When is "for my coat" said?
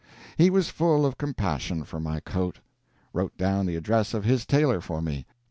1.83-2.57